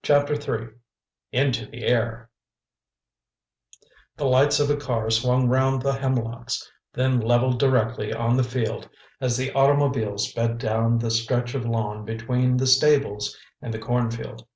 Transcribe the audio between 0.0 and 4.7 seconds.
Chapter III INTO THE AIR The lights of